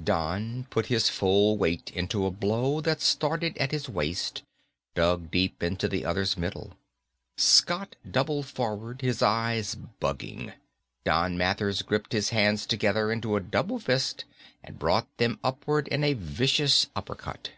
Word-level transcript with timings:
Don 0.00 0.64
put 0.70 0.86
his 0.86 1.08
full 1.08 1.56
weight 1.58 1.90
into 1.92 2.24
a 2.24 2.30
blow 2.30 2.80
that 2.80 3.00
started 3.00 3.58
at 3.58 3.72
his 3.72 3.88
waist, 3.88 4.44
dug 4.94 5.28
deep 5.32 5.60
into 5.60 5.88
the 5.88 6.04
other's 6.04 6.36
middle. 6.38 6.76
Scotty 7.36 7.96
doubled 8.08 8.46
forward, 8.46 9.00
his 9.00 9.22
eyes 9.22 9.76
bugging. 10.00 10.52
Don 11.02 11.36
Mathers 11.36 11.82
gripped 11.82 12.12
his 12.12 12.28
hands 12.30 12.64
together 12.64 13.10
into 13.10 13.34
a 13.34 13.40
double 13.40 13.80
fist 13.80 14.24
and 14.62 14.78
brought 14.78 15.08
them 15.16 15.40
upward 15.42 15.88
in 15.88 16.04
a 16.04 16.12
vicious 16.12 16.86
uppercut. 16.94 17.50